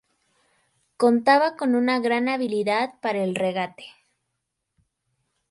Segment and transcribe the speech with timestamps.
[0.97, 3.85] Contaba con una gran habilidad para el regate.